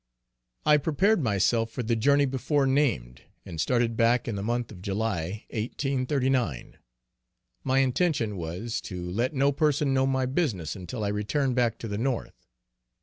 [0.65, 4.81] _I prepared myself for the journey before named, and started back in the month of
[4.81, 6.79] July, 1839.
[7.63, 11.87] My intention was, to let no person know my business until I returned back to
[11.87, 12.47] the North.